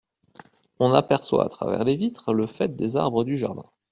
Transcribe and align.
On 0.79 0.93
aperçoit 0.93 1.45
à 1.45 1.49
travers 1.49 1.83
les 1.83 1.95
vitres 1.95 2.33
le 2.33 2.47
faîte 2.47 2.75
des 2.75 2.95
arbres 2.97 3.23
du 3.23 3.37
jardin. 3.37 3.69